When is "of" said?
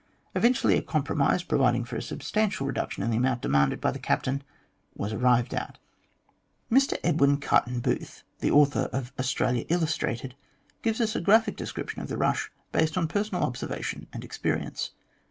8.91-9.13, 12.01-12.07